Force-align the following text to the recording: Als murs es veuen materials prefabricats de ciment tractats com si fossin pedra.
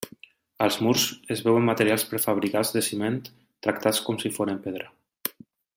Als 0.67 0.77
murs 0.85 1.03
es 1.35 1.43
veuen 1.49 1.67
materials 1.67 2.05
prefabricats 2.13 2.73
de 2.77 2.83
ciment 2.89 3.23
tractats 3.67 4.01
com 4.09 4.19
si 4.25 4.37
fossin 4.39 4.63
pedra. 4.65 4.91